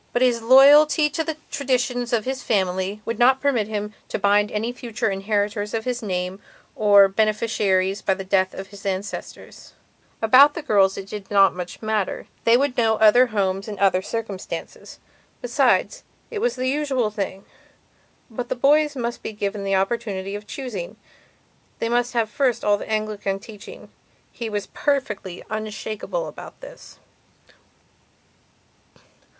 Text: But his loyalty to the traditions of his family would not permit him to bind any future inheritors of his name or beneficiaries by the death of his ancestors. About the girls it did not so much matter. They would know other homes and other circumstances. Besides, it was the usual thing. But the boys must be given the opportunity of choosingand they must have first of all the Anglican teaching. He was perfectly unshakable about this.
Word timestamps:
But 0.13 0.23
his 0.23 0.41
loyalty 0.41 1.11
to 1.11 1.23
the 1.23 1.37
traditions 1.51 2.11
of 2.11 2.25
his 2.25 2.41
family 2.41 3.03
would 3.05 3.19
not 3.19 3.39
permit 3.39 3.67
him 3.67 3.93
to 4.07 4.17
bind 4.17 4.51
any 4.51 4.71
future 4.73 5.11
inheritors 5.11 5.75
of 5.75 5.85
his 5.85 6.01
name 6.01 6.41
or 6.75 7.07
beneficiaries 7.07 8.01
by 8.01 8.15
the 8.15 8.23
death 8.23 8.55
of 8.55 8.69
his 8.69 8.83
ancestors. 8.83 9.73
About 10.19 10.55
the 10.55 10.63
girls 10.63 10.97
it 10.97 11.05
did 11.05 11.29
not 11.29 11.51
so 11.51 11.55
much 11.57 11.83
matter. 11.83 12.25
They 12.45 12.57
would 12.57 12.77
know 12.77 12.95
other 12.95 13.27
homes 13.27 13.67
and 13.67 13.77
other 13.77 14.01
circumstances. 14.01 14.97
Besides, 15.39 16.01
it 16.31 16.39
was 16.39 16.55
the 16.55 16.67
usual 16.67 17.11
thing. 17.11 17.45
But 18.27 18.49
the 18.49 18.55
boys 18.55 18.95
must 18.95 19.21
be 19.21 19.33
given 19.33 19.63
the 19.63 19.75
opportunity 19.75 20.33
of 20.33 20.47
choosingand 20.47 20.95
they 21.77 21.89
must 21.89 22.13
have 22.13 22.27
first 22.27 22.63
of 22.63 22.69
all 22.71 22.77
the 22.79 22.89
Anglican 22.89 23.37
teaching. 23.37 23.91
He 24.31 24.49
was 24.49 24.65
perfectly 24.65 25.43
unshakable 25.51 26.25
about 26.27 26.59
this. 26.59 26.97